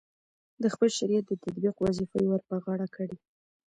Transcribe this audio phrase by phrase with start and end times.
[0.61, 3.17] د خپل شریعت د تطبیق وظیفه یې ورپه غاړه کړې.